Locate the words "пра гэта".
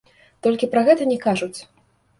0.73-1.09